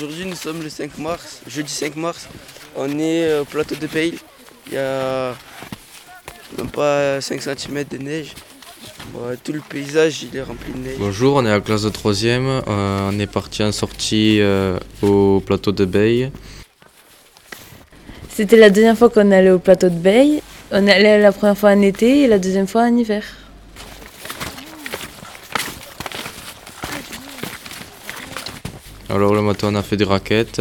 Aujourd'hui, 0.00 0.26
nous 0.26 0.36
sommes 0.36 0.62
le 0.62 0.68
5 0.68 0.96
mars, 0.98 1.42
jeudi 1.48 1.72
5 1.72 1.96
mars. 1.96 2.28
On 2.76 3.00
est 3.00 3.36
au 3.40 3.44
plateau 3.44 3.74
de 3.74 3.88
Pays. 3.88 4.16
Il 4.68 4.74
y 4.74 4.76
a 4.76 5.34
même 6.56 6.68
pas 6.70 7.20
5 7.20 7.42
cm 7.42 7.82
de 7.90 7.98
neige. 7.98 8.32
tout 9.42 9.52
le 9.52 9.58
paysage 9.58 10.22
il 10.22 10.36
est 10.36 10.42
rempli 10.42 10.72
de 10.72 10.78
neige. 10.78 10.98
Bonjour, 11.00 11.34
on 11.34 11.44
est 11.44 11.50
à 11.50 11.54
la 11.54 11.60
classe 11.60 11.82
de 11.82 11.90
3e. 11.90 12.62
on 12.68 13.18
est 13.18 13.26
parti 13.26 13.64
en 13.64 13.72
sortie 13.72 14.40
euh, 14.40 14.78
au 15.02 15.42
plateau 15.44 15.72
de 15.72 15.84
Bay. 15.84 16.30
C'était 18.28 18.56
la 18.56 18.70
deuxième 18.70 18.94
fois 18.94 19.08
qu'on 19.08 19.32
allait 19.32 19.50
au 19.50 19.58
plateau 19.58 19.88
de 19.88 19.98
Bay. 19.98 20.44
On 20.70 20.86
est 20.86 20.92
allé 20.92 21.20
la 21.20 21.32
première 21.32 21.58
fois 21.58 21.70
en 21.70 21.82
été 21.82 22.20
et 22.20 22.28
la 22.28 22.38
deuxième 22.38 22.68
fois 22.68 22.82
en 22.82 22.96
hiver. 22.96 23.24
Alors 29.10 29.34
le 29.34 29.40
matin 29.40 29.68
on 29.72 29.74
a 29.74 29.82
fait 29.82 29.96
des 29.96 30.04
raquettes 30.04 30.60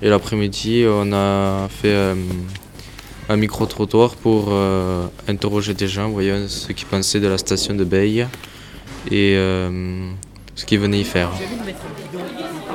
et 0.00 0.08
l'après-midi 0.08 0.84
on 0.86 1.12
a 1.12 1.66
fait 1.68 1.88
euh, 1.88 2.14
un 3.28 3.36
micro-trottoir 3.36 4.14
pour 4.14 4.46
euh, 4.50 5.06
interroger 5.26 5.74
des 5.74 5.88
gens, 5.88 6.08
voyons 6.08 6.46
ce 6.46 6.72
qu'ils 6.72 6.86
pensaient 6.86 7.18
de 7.18 7.26
la 7.26 7.36
station 7.36 7.74
de 7.74 7.82
Bay 7.82 8.26
et 9.10 9.34
euh, 9.36 10.08
ce 10.54 10.64
qu'ils 10.64 10.78
venaient 10.78 11.00
y 11.00 11.04
faire. 11.04 11.32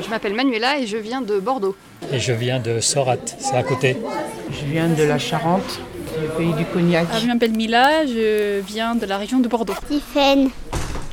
Je 0.01 0.09
m'appelle 0.09 0.33
Manuela 0.33 0.79
et 0.79 0.85
je 0.85 0.97
viens 0.97 1.21
de 1.21 1.39
Bordeaux. 1.39 1.77
Et 2.11 2.19
je 2.19 2.33
viens 2.33 2.59
de 2.59 2.81
Sorat, 2.81 3.17
c'est 3.39 3.55
à 3.55 3.63
côté. 3.63 3.95
Je 4.51 4.65
viens 4.65 4.89
de 4.89 5.03
la 5.03 5.17
Charente, 5.17 5.79
du 6.19 6.27
pays 6.37 6.53
du 6.53 6.65
Cognac. 6.65 7.07
Ah, 7.13 7.19
je 7.19 7.27
m'appelle 7.27 7.53
Mila, 7.53 8.05
je 8.05 8.59
viens 8.61 8.95
de 8.95 9.05
la 9.05 9.17
région 9.17 9.39
de 9.39 9.47
Bordeaux. 9.47 9.75
Tiffaine. 9.87 10.49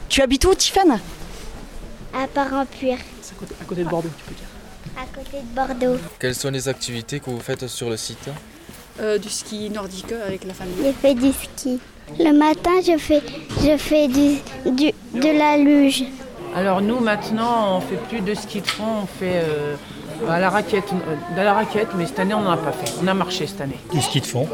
Tu 0.08 0.22
habites 0.22 0.44
où, 0.44 0.54
Tiffaine? 0.54 0.98
À 2.14 2.26
Parampuire. 2.26 2.98
À 3.60 3.64
côté 3.64 3.84
de 3.84 3.88
Bordeaux, 3.88 4.08
tu 4.16 4.24
peux 4.24 4.34
dire. 4.34 4.46
À 4.96 5.06
côté 5.14 5.42
de 5.42 5.54
Bordeaux. 5.54 6.00
Quelles 6.18 6.34
sont 6.34 6.50
les 6.50 6.68
activités 6.68 7.20
que 7.20 7.30
vous 7.30 7.40
faites 7.40 7.66
sur 7.66 7.90
le 7.90 7.96
site 7.96 8.28
euh, 9.00 9.18
Du 9.18 9.28
ski 9.28 9.68
nordique 9.70 10.12
avec 10.12 10.44
la 10.44 10.54
famille. 10.54 10.74
Je 10.84 10.92
fais 10.92 11.14
du 11.14 11.32
ski. 11.32 11.80
Le 12.18 12.32
matin, 12.32 12.70
je 12.86 12.96
fais, 12.98 13.20
je 13.62 13.76
fais 13.76 14.06
du, 14.08 14.36
du, 14.70 14.92
de 15.14 15.38
la 15.38 15.56
luge. 15.56 16.04
Alors 16.54 16.80
nous, 16.80 17.00
maintenant, 17.00 17.76
on 17.76 17.80
fait 17.80 17.96
plus 18.08 18.20
de 18.20 18.32
ski 18.34 18.60
de 18.60 18.66
fond, 18.66 19.02
on 19.02 19.06
fait 19.06 19.42
euh, 19.44 19.74
à 20.28 20.40
la 20.40 20.50
raquette, 20.50 20.92
euh, 20.92 21.36
de 21.38 21.42
la 21.42 21.54
raquette, 21.54 21.88
mais 21.96 22.06
cette 22.06 22.18
année, 22.18 22.34
on 22.34 22.42
n'en 22.42 22.52
a 22.52 22.56
pas 22.56 22.72
fait. 22.72 22.92
On 23.02 23.06
a 23.06 23.14
marché 23.14 23.46
cette 23.46 23.60
année. 23.60 23.78
Du 23.92 24.00
ski 24.00 24.20
de 24.20 24.26
fond, 24.26 24.48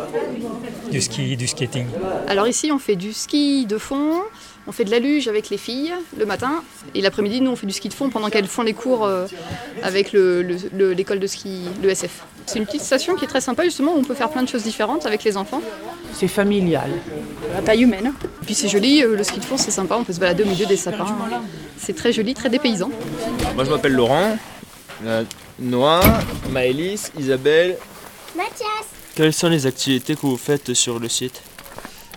du 0.91 1.01
ski, 1.01 1.37
du 1.37 1.47
skating. 1.47 1.87
Alors 2.29 2.47
ici, 2.47 2.71
on 2.73 2.79
fait 2.79 2.97
du 2.97 3.13
ski 3.13 3.67
de 3.67 3.79
fond, 3.79 4.23
on 4.67 4.73
fait 4.73 4.85
de 4.85 4.91
la 4.91 4.99
luge 4.99 5.29
avec 5.29 5.51
les 5.51 5.57
filles 5.57 5.93
le 6.17 6.25
matin 6.25 6.63
et 6.95 7.01
l'après-midi, 7.01 7.41
nous 7.41 7.51
on 7.51 7.57
fait 7.57 7.67
du 7.67 7.73
ski 7.73 7.89
de 7.89 7.95
fond 7.95 8.11
pendant 8.11 8.31
qu'elles 8.31 8.47
font 8.47 8.63
les 8.63 8.75
cours 8.75 9.05
euh, 9.05 9.27
avec 9.83 10.13
l'école 10.13 11.19
de 11.19 11.27
ski, 11.27 11.63
le 11.83 11.91
SF. 11.91 12.25
C'est 12.47 12.59
une 12.59 12.67
petite 12.67 12.83
station 12.83 13.17
qui 13.17 13.25
est 13.25 13.29
très 13.29 13.41
sympa 13.41 13.65
justement 13.65 13.95
où 13.95 13.99
on 13.99 14.05
peut 14.05 14.15
faire 14.15 14.31
plein 14.31 14.43
de 14.43 14.49
choses 14.49 14.63
différentes 14.63 15.07
avec 15.07 15.25
les 15.25 15.37
enfants. 15.37 15.63
C'est 16.13 16.29
familial. 16.29 16.91
La 17.55 17.63
taille 17.63 17.83
humaine. 17.83 18.13
Et 18.43 18.45
puis 18.45 18.55
c'est 18.55 18.69
joli, 18.69 19.03
euh, 19.03 19.17
le 19.17 19.25
ski 19.25 19.41
de 19.41 19.45
fond 19.45 19.57
c'est 19.57 19.71
sympa, 19.71 19.97
on 19.97 20.05
peut 20.05 20.13
se 20.13 20.21
balader 20.21 20.45
au 20.45 20.47
milieu 20.47 20.67
des 20.67 20.77
sapins. 20.77 21.07
C'est 21.77 21.97
très 21.97 22.13
joli, 22.13 22.35
très 22.35 22.49
dépaysant. 22.49 22.91
moi 23.55 23.65
je 23.65 23.71
m'appelle 23.71 23.95
Laurent, 23.95 24.37
euh, 25.05 25.25
Noah, 25.59 26.21
Maëlys, 26.51 27.13
Isabelle. 27.19 27.77
Mathias. 28.37 28.87
Quelles 29.15 29.33
sont 29.33 29.49
les 29.49 29.67
activités 29.67 30.15
que 30.15 30.23
vous 30.23 30.37
faites 30.37 30.75
sur 30.75 30.99
le 30.99 31.09
site 31.09 31.43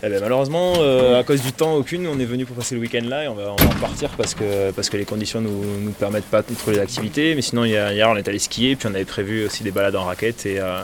eh 0.03 0.09
ben, 0.09 0.19
malheureusement, 0.21 0.73
euh, 0.77 1.19
à 1.19 1.23
cause 1.23 1.41
du 1.41 1.53
temps, 1.53 1.73
aucune. 1.75 2.05
On 2.05 2.19
est 2.19 2.25
venu 2.25 2.45
pour 2.45 2.55
passer 2.55 2.75
le 2.75 2.81
week-end 2.81 3.01
là 3.05 3.23
et 3.23 3.27
on 3.27 3.33
va, 3.33 3.53
en 3.53 3.55
partir 3.55 4.09
parce 4.11 4.35
que, 4.35 4.69
parce 4.71 4.89
que 4.89 4.97
les 4.97 5.05
conditions 5.05 5.41
ne 5.41 5.47
nous, 5.47 5.79
nous, 5.79 5.91
permettent 5.91 6.25
pas 6.25 6.41
de 6.41 6.53
trouver 6.53 6.75
les 6.75 6.81
activités. 6.81 7.33
Mais 7.33 7.41
sinon, 7.41 7.63
hier, 7.65 8.09
on 8.09 8.15
est 8.15 8.27
allé 8.27 8.37
skier, 8.37 8.75
puis 8.75 8.87
on 8.87 8.93
avait 8.93 9.05
prévu 9.05 9.45
aussi 9.45 9.63
des 9.63 9.71
balades 9.71 9.95
en 9.95 10.03
raquette 10.03 10.45
et, 10.45 10.59
euh, 10.59 10.81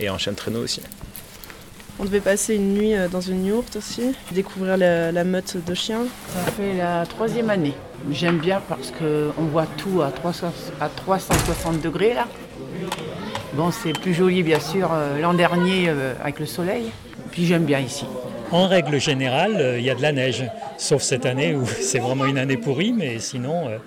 et 0.00 0.08
en 0.08 0.16
chien 0.16 0.32
de 0.32 0.36
traîneau 0.38 0.60
aussi. 0.60 0.80
On 2.02 2.04
devait 2.04 2.20
passer 2.20 2.56
une 2.56 2.74
nuit 2.74 2.94
euh, 2.94 3.08
dans 3.08 3.20
une 3.20 3.46
yourte 3.46 3.76
aussi, 3.76 4.12
découvrir 4.32 4.76
la, 4.76 5.24
meute 5.24 5.56
de 5.64 5.72
chiens. 5.72 6.02
Ça 6.34 6.50
fait 6.50 6.74
la 6.76 7.06
troisième 7.06 7.48
année. 7.48 7.74
J'aime 8.10 8.38
bien 8.38 8.60
parce 8.68 8.90
qu'on 8.90 9.44
voit 9.44 9.66
tout 9.78 10.02
à, 10.02 10.10
300, 10.10 10.52
à 10.80 10.88
360 10.88 11.80
degrés 11.80 12.12
là. 12.12 12.26
Bon, 13.54 13.70
c'est 13.70 13.92
plus 13.92 14.14
joli 14.14 14.42
bien 14.42 14.58
sûr 14.58 14.90
l'an 15.20 15.34
dernier 15.34 15.90
avec 16.20 16.40
le 16.40 16.46
soleil. 16.46 16.90
Puis 17.32 17.46
j'aime 17.46 17.64
bien 17.64 17.80
ici. 17.80 18.04
En 18.52 18.68
règle 18.68 19.00
générale, 19.00 19.56
euh, 19.56 19.78
il 19.78 19.84
y 19.84 19.88
a 19.88 19.94
de 19.94 20.02
la 20.02 20.12
neige, 20.12 20.44
sauf 20.76 21.00
cette 21.00 21.24
année 21.24 21.54
où 21.56 21.66
c'est 21.80 21.98
vraiment 21.98 22.26
une 22.26 22.36
année 22.36 22.58
pourrie, 22.58 22.92
mais 22.92 23.18
sinon, 23.18 23.66
euh, 23.68 23.78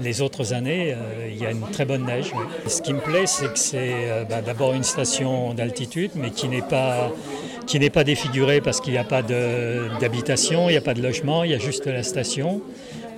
les 0.00 0.20
autres 0.20 0.52
années, 0.52 0.94
euh, 0.94 1.28
il 1.30 1.40
y 1.40 1.46
a 1.46 1.50
une 1.50 1.68
très 1.70 1.84
bonne 1.84 2.04
neige. 2.04 2.32
Ce 2.66 2.82
qui 2.82 2.92
me 2.92 3.00
plaît, 3.00 3.26
c'est 3.26 3.52
que 3.52 3.58
c'est 3.58 4.26
bah, 4.28 4.42
d'abord 4.42 4.74
une 4.74 4.84
station 4.84 5.54
d'altitude, 5.54 6.12
mais 6.14 6.30
qui 6.30 6.48
n'est 6.48 6.62
pas, 6.62 7.10
qui 7.66 7.78
n'est 7.78 7.90
pas 7.90 8.04
défigurée 8.04 8.60
parce 8.60 8.80
qu'il 8.80 8.92
n'y 8.92 8.98
a 8.98 9.04
pas 9.04 9.22
d'habitation, 9.22 10.68
il 10.68 10.72
n'y 10.72 10.78
a 10.78 10.82
pas 10.82 10.94
de 10.94 11.02
logement, 11.02 11.44
il 11.44 11.50
y 11.50 11.54
a 11.54 11.58
juste 11.58 11.86
la 11.86 12.02
station 12.02 12.62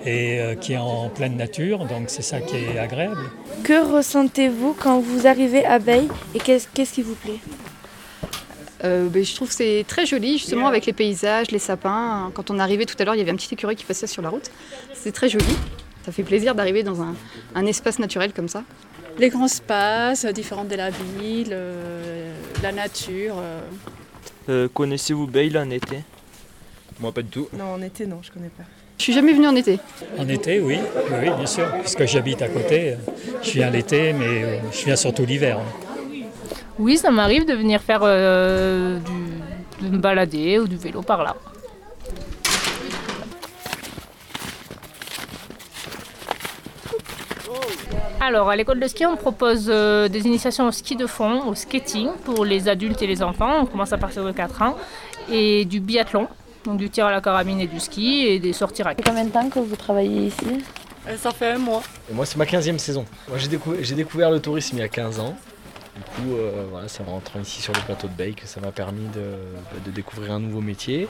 et 0.06 0.38
qui 0.60 0.74
est 0.74 0.78
en 0.78 1.08
pleine 1.08 1.36
nature, 1.36 1.86
donc 1.86 2.04
c'est 2.08 2.22
ça 2.22 2.40
qui 2.40 2.56
est 2.56 2.78
agréable. 2.78 3.30
Que 3.62 3.96
ressentez-vous 3.96 4.76
quand 4.78 5.00
vous 5.00 5.26
arrivez 5.26 5.64
à 5.64 5.78
Veille 5.78 6.08
et 6.34 6.38
qu'est-ce 6.38 6.92
qui 6.92 7.02
vous 7.02 7.14
plaît? 7.14 7.40
Euh, 8.84 9.08
ben, 9.08 9.24
je 9.24 9.34
trouve 9.34 9.48
que 9.48 9.54
c'est 9.54 9.84
très 9.88 10.04
joli, 10.04 10.38
justement, 10.38 10.66
avec 10.66 10.84
les 10.84 10.92
paysages, 10.92 11.50
les 11.50 11.58
sapins. 11.58 12.30
Quand 12.34 12.50
on 12.50 12.58
arrivait 12.58 12.84
tout 12.84 12.96
à 12.98 13.04
l'heure, 13.04 13.14
il 13.14 13.18
y 13.18 13.22
avait 13.22 13.30
un 13.30 13.36
petit 13.36 13.52
écureuil 13.54 13.76
qui 13.76 13.84
passait 13.84 14.06
sur 14.06 14.20
la 14.20 14.28
route. 14.28 14.50
C'est 14.92 15.12
très 15.12 15.28
joli. 15.28 15.56
Ça 16.04 16.12
fait 16.12 16.22
plaisir 16.22 16.54
d'arriver 16.54 16.82
dans 16.82 17.00
un, 17.02 17.66
espace 17.66 17.98
naturel 17.98 18.32
comme 18.32 18.48
ça. 18.48 18.62
Les 19.18 19.30
grands 19.30 19.46
espaces, 19.46 20.26
différents 20.26 20.64
de 20.64 20.74
la 20.74 20.90
ville, 20.90 21.50
euh, 21.52 22.34
la 22.62 22.72
nature. 22.72 23.36
Euh. 24.48 24.68
Connaissez-vous 24.74 25.26
Bayle 25.26 25.56
en 25.56 25.70
été? 25.70 26.00
Moi, 27.00 27.10
pas 27.12 27.22
du 27.22 27.28
tout. 27.28 27.48
Non, 27.56 27.74
en 27.74 27.82
été, 27.82 28.06
non, 28.06 28.18
je 28.22 28.30
connais 28.30 28.50
pas. 28.50 28.64
Je 28.98 29.04
suis 29.04 29.12
jamais 29.12 29.32
venue 29.32 29.48
en 29.48 29.56
été. 29.56 29.78
En 30.18 30.28
été, 30.28 30.60
oui, 30.60 30.78
oui, 31.10 31.30
bien 31.36 31.46
sûr, 31.46 31.66
puisque 31.80 32.04
j'habite 32.04 32.42
à 32.42 32.48
côté. 32.48 32.96
Je 33.42 33.52
viens 33.52 33.70
l'été, 33.70 34.12
mais 34.12 34.60
je 34.72 34.84
viens 34.84 34.96
surtout 34.96 35.24
l'hiver. 35.24 35.58
Oui, 36.78 36.98
ça 36.98 37.10
m'arrive 37.10 37.46
de 37.46 37.54
venir 37.54 37.80
faire 37.80 38.00
euh, 38.02 38.98
du, 38.98 39.86
de 39.86 39.90
me 39.90 39.98
balader 39.98 40.58
ou 40.58 40.68
du 40.68 40.76
vélo 40.76 41.02
par 41.02 41.22
là. 41.24 41.34
Alors, 48.26 48.48
à 48.48 48.56
l'école 48.56 48.80
de 48.80 48.88
ski, 48.88 49.04
on 49.04 49.16
propose 49.16 49.66
euh, 49.68 50.08
des 50.08 50.20
initiations 50.20 50.66
au 50.66 50.70
ski 50.70 50.96
de 50.96 51.06
fond, 51.06 51.46
au 51.46 51.54
skating 51.54 52.08
pour 52.24 52.46
les 52.46 52.68
adultes 52.68 53.02
et 53.02 53.06
les 53.06 53.22
enfants. 53.22 53.60
On 53.60 53.66
commence 53.66 53.92
à 53.92 53.98
partir 53.98 54.24
de 54.24 54.32
4 54.32 54.62
ans. 54.62 54.76
Et 55.30 55.66
du 55.66 55.78
biathlon, 55.78 56.26
donc 56.64 56.78
du 56.78 56.88
tir 56.88 57.04
à 57.04 57.10
la 57.10 57.20
carabine 57.20 57.60
et 57.60 57.66
du 57.66 57.78
ski, 57.78 58.26
et 58.26 58.38
des 58.38 58.54
sorties 58.54 58.82
raquettes. 58.82 59.04
Combien 59.04 59.26
de 59.26 59.30
temps 59.30 59.50
que 59.50 59.58
vous 59.58 59.76
travaillez 59.76 60.28
ici? 60.28 60.64
Euh, 61.06 61.18
Ça 61.18 61.32
fait 61.32 61.52
un 61.52 61.58
mois. 61.58 61.82
Et 62.10 62.14
moi, 62.14 62.24
c'est 62.24 62.38
ma 62.38 62.46
15e 62.46 62.78
saison. 62.78 63.04
Moi, 63.28 63.36
j'ai 63.36 63.94
découvert 63.94 64.30
le 64.30 64.40
tourisme 64.40 64.78
il 64.78 64.80
y 64.80 64.84
a 64.84 64.88
15 64.88 65.20
ans. 65.20 65.36
Du 65.94 66.02
coup, 66.02 66.34
euh, 66.34 66.64
voilà, 66.70 66.88
c'est 66.88 67.02
en 67.02 67.12
rentrant 67.12 67.40
ici 67.40 67.60
sur 67.60 67.74
le 67.74 67.80
plateau 67.80 68.08
de 68.08 68.14
Bay 68.14 68.32
que 68.32 68.46
ça 68.46 68.58
m'a 68.60 68.72
permis 68.72 69.06
de, 69.14 69.90
découvrir 69.92 70.32
un 70.32 70.40
nouveau 70.40 70.60
métier, 70.60 71.08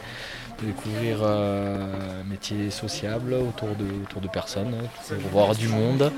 de 0.60 0.66
découvrir 0.66 1.20
euh, 1.22 2.20
un 2.20 2.24
métier 2.24 2.70
sociable 2.70 3.34
autour 3.34 3.68
de, 3.76 3.86
autour 4.02 4.20
de 4.20 4.28
personnes, 4.28 4.74
hein, 4.74 5.14
voir 5.32 5.54
du 5.54 5.68
monde. 5.68 6.12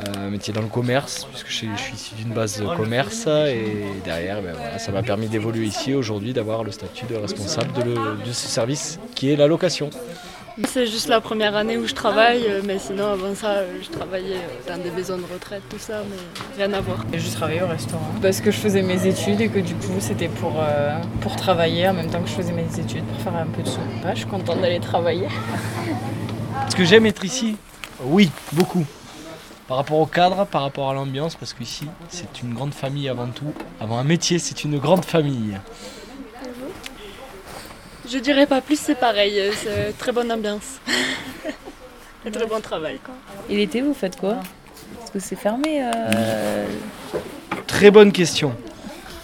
Euh, 0.00 0.26
un 0.26 0.30
métier 0.30 0.52
dans 0.52 0.62
le 0.62 0.68
commerce, 0.68 1.26
puisque 1.30 1.48
je, 1.48 1.54
suis 1.54 1.68
issu 1.94 2.14
d'une 2.14 2.32
base 2.32 2.60
de 2.60 2.66
commerce 2.76 3.26
et 3.26 3.84
derrière, 4.04 4.40
ben 4.40 4.54
ça 4.78 4.92
m'a 4.92 5.02
permis 5.02 5.28
d'évoluer 5.28 5.66
ici 5.66 5.94
aujourd'hui, 5.94 6.32
d'avoir 6.32 6.64
le 6.64 6.70
statut 6.70 7.06
de 7.06 7.16
responsable 7.16 7.72
de, 7.84 8.32
ce 8.32 8.48
service 8.48 8.98
qui 9.14 9.30
est 9.30 9.36
la 9.36 9.46
location. 9.46 9.90
C'est 10.66 10.86
juste 10.86 11.08
la 11.08 11.20
première 11.20 11.56
année 11.56 11.78
où 11.78 11.86
je 11.86 11.94
travaille, 11.94 12.44
euh, 12.46 12.60
mais 12.64 12.78
sinon 12.78 13.06
avant 13.06 13.34
ça, 13.34 13.48
euh, 13.48 13.78
je 13.82 13.88
travaillais 13.88 14.36
euh, 14.36 14.68
dans 14.68 14.82
des 14.82 14.90
maisons 14.90 15.16
de 15.16 15.24
retraite, 15.32 15.62
tout 15.70 15.78
ça, 15.78 16.02
mais 16.08 16.62
rien 16.62 16.72
à 16.76 16.80
voir. 16.80 17.04
Je 17.12 17.30
travaillais 17.30 17.62
au 17.62 17.68
restaurant. 17.68 18.10
Parce 18.20 18.40
que 18.40 18.50
je 18.50 18.58
faisais 18.58 18.82
mes 18.82 19.06
études 19.06 19.40
et 19.40 19.48
que 19.48 19.60
du 19.60 19.74
coup 19.74 19.96
c'était 20.00 20.28
pour, 20.28 20.62
pour 21.20 21.36
travailler 21.36 21.88
en 21.88 21.94
même 21.94 22.10
temps 22.10 22.20
que 22.20 22.28
je 22.28 22.34
faisais 22.34 22.52
mes 22.52 22.66
études, 22.78 23.04
pour 23.04 23.20
faire 23.22 23.36
un 23.36 23.46
peu 23.46 23.62
de 23.62 23.68
sous. 23.68 23.80
je 24.10 24.16
suis 24.16 24.26
contente 24.26 24.60
d'aller 24.60 24.80
travailler. 24.80 25.28
Est-ce 26.66 26.76
que 26.76 26.84
j'aime 26.84 27.06
être 27.06 27.24
ici 27.24 27.56
Oui, 28.04 28.30
beaucoup. 28.52 28.84
Par 29.70 29.76
rapport 29.76 30.00
au 30.00 30.06
cadre, 30.06 30.46
par 30.46 30.62
rapport 30.62 30.90
à 30.90 30.94
l'ambiance, 30.94 31.36
parce 31.36 31.54
qu'ici 31.54 31.86
c'est 32.08 32.42
une 32.42 32.54
grande 32.54 32.74
famille 32.74 33.08
avant 33.08 33.28
tout. 33.28 33.54
Avant 33.80 33.98
un 33.98 34.02
métier, 34.02 34.40
c'est 34.40 34.64
une 34.64 34.80
grande 34.80 35.04
famille. 35.04 35.60
Je 38.10 38.18
dirais 38.18 38.48
pas 38.48 38.62
plus, 38.62 38.80
c'est 38.80 38.96
pareil. 38.96 39.40
C'est 39.54 39.96
très 39.96 40.10
bonne 40.10 40.32
ambiance. 40.32 40.80
Et 42.26 42.32
très 42.32 42.46
bon 42.46 42.60
travail. 42.60 42.98
Et 43.48 43.56
l'été, 43.58 43.80
vous 43.80 43.94
faites 43.94 44.18
quoi? 44.18 44.38
Est-ce 45.04 45.12
que 45.12 45.20
c'est 45.20 45.36
fermé 45.36 45.84
euh, 45.84 46.66
Très 47.68 47.92
bonne 47.92 48.10
question. 48.10 48.56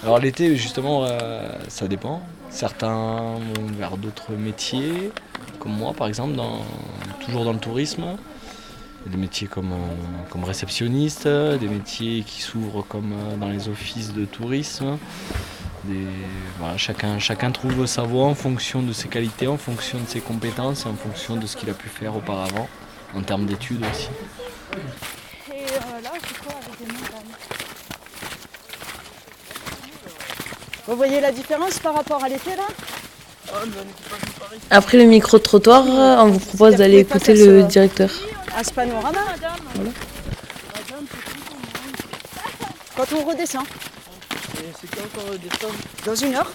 Alors 0.05 0.21
l'été, 0.21 0.55
justement, 0.55 1.07
euh, 1.07 1.43
ça 1.67 1.89
dépend. 1.89 2.23
Certains 2.51 3.35
vont 3.35 3.67
vers 3.77 3.97
d'autres 3.97 4.31
métiers, 4.31 5.11
comme 5.59 5.73
moi 5.73 5.93
par 5.93 6.07
exemple, 6.07 6.37
dans, 6.37 6.61
toujours 7.25 7.45
dans 7.45 7.53
le 7.53 7.59
tourisme. 7.59 8.17
Des 9.07 9.17
métiers 9.17 9.47
comme, 9.47 9.73
euh, 9.73 9.77
comme 10.31 10.45
réceptionniste, 10.45 11.27
des 11.29 11.69
métiers 11.69 12.23
qui 12.27 12.43
s'ouvrent 12.43 12.83
comme 12.83 13.13
euh, 13.13 13.37
dans 13.37 13.49
les 13.49 13.69
offices 13.69 14.13
de 14.13 14.25
tourisme. 14.25 14.99
Des- 15.85 16.07
voilà, 16.59 16.77
chacun, 16.77 17.19
chacun 17.19 17.53
trouve 17.53 17.87
sa 17.87 18.03
voie 18.03 18.25
en 18.27 18.35
fonction 18.35 18.83
de 18.83 18.93
ses 18.93 19.09
qualités, 19.09 19.47
en 19.47 19.57
fonction 19.57 19.99
de 20.01 20.09
ses 20.09 20.21
compétences 20.21 20.85
et 20.85 20.89
en 20.89 20.95
fonction 20.97 21.37
de 21.37 21.47
ce 21.47 21.57
qu'il 21.57 21.71
a 21.71 21.75
pu 21.75 21.89
faire 21.89 22.17
auparavant, 22.17 22.69
en 23.15 23.23
termes 23.23 23.47
d'études 23.47 23.85
aussi. 23.93 24.09
Et 25.53 25.53
euh, 25.53 26.01
là, 26.03 26.11
c'est 26.27 26.39
quoi 26.45 26.55
avec 26.67 26.79
des 26.89 26.95
Vous 30.89 30.97
voyez 30.97 31.21
la 31.21 31.33
différence 31.33 31.79
par 31.79 31.95
rapport 31.95 32.23
à 32.23 32.29
l'été 32.29 32.51
là? 32.57 32.67
Après 34.71 34.99
le 34.99 35.05
micro-trottoir, 35.05 35.85
on 36.25 36.29
vous 36.31 36.39
propose 36.41 36.77
d'aller 36.77 36.99
écouter 36.99 37.35
le 37.35 37.63
directeur. 37.63 38.11
À 38.57 38.65
ce 38.65 38.73
panorama. 38.73 39.21
Quand 42.97 43.13
on 43.13 43.25
redescend. 43.27 43.67
C'est 44.81 44.91
quand 44.97 45.21
on 45.21 45.33
redescend? 45.33 45.73
Dans 46.07 46.15
une 46.15 46.35
heure. 46.37 46.51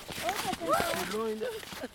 C'est 1.79 1.89